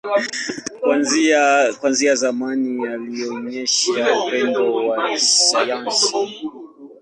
Kuanzia 1.79 2.15
zamani, 2.15 2.87
alionyesha 2.87 3.93
upendo 4.23 4.73
wa 4.75 5.19
sayansi. 5.19 6.13